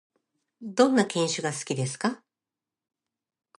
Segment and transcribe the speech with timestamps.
[0.63, 2.23] どんな犬種が好きですか？